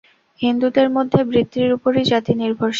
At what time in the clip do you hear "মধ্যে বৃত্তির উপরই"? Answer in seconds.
0.95-2.03